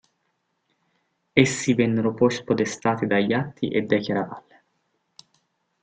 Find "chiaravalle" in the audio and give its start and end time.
4.01-4.63